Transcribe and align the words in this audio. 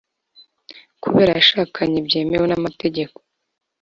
Kabera 1.03 1.31
yashakanye 1.39 1.97
byemewe 2.07 2.45
n 2.47 2.53
‘amategeko. 2.59 3.17